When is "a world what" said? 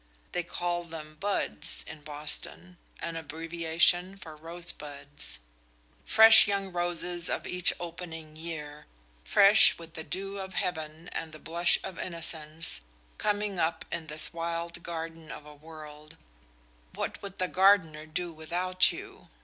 15.45-17.21